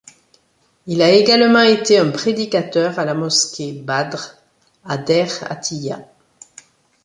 Il 0.87 1.03
a 1.03 1.11
également 1.11 1.61
été 1.61 1.99
un 1.99 2.09
prédicateur 2.09 2.97
à 2.97 3.05
la 3.05 3.13
mosquée 3.13 3.71
Badr 3.83 4.33
à 4.83 4.97
Dair 4.97 5.29
Atiyah. 5.47 6.01